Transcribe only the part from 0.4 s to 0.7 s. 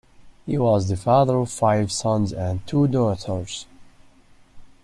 He